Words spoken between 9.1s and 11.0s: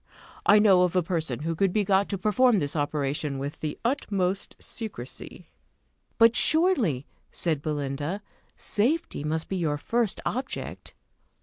must be your first object!"